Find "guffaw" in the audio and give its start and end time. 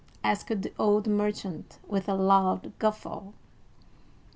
2.79-3.25